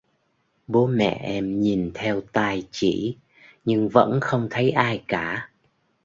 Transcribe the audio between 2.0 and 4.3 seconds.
tay chỉ nhưng vẫn